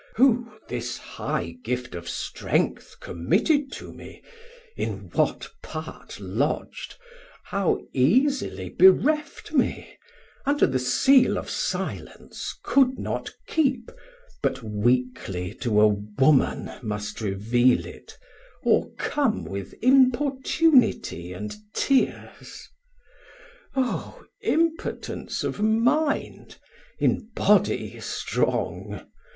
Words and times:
Who 0.15 0.51
this 0.67 0.97
high 0.97 1.57
gift 1.63 1.93
of 1.93 2.09
strength 2.09 2.99
committed 2.99 3.71
to 3.73 3.93
me, 3.93 4.23
In 4.75 5.11
what 5.13 5.47
part 5.61 6.19
lodg'd, 6.19 6.95
how 7.43 7.85
easily 7.93 8.67
bereft 8.69 9.53
me, 9.53 9.99
Under 10.43 10.65
the 10.65 10.79
Seal 10.79 11.37
of 11.37 11.51
silence 11.51 12.57
could 12.63 12.97
not 12.97 13.29
keep, 13.45 13.91
But 14.41 14.63
weakly 14.63 15.53
to 15.61 15.79
a 15.79 15.87
woman 15.87 16.71
must 16.81 17.21
reveal 17.21 17.85
it 17.85 18.17
50 18.63 18.69
O'recome 18.71 19.43
with 19.45 19.75
importunity 19.83 21.31
and 21.31 21.55
tears. 21.75 22.69
O 23.75 24.25
impotence 24.41 25.43
of 25.43 25.59
mind, 25.59 26.57
in 26.97 27.29
body 27.35 27.99
strong! 27.99 29.05